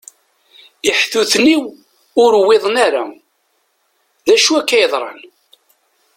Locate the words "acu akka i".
4.35-4.79